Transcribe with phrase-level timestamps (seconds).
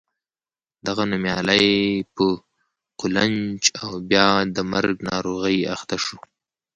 [0.87, 1.69] دغه نومیالی
[2.15, 2.25] په
[2.99, 6.17] قولنج او بیا د مرګو ناروغۍ اخته شو.